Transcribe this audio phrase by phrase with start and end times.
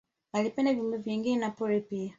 [0.33, 2.09] Alipenda viumbe wengine wa pori pia